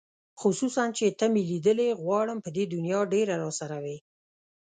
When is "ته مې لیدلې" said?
1.19-1.87